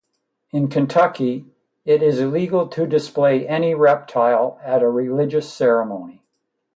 [0.49, 1.45] In Kentucky,
[1.85, 6.23] it is illegal to display any reptile at a religious ceremony.